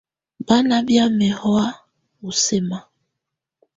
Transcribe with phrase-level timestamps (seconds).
[0.45, 1.67] Bá ná bɛnɛ̀á hɔ̀á
[2.27, 2.79] u sɛma.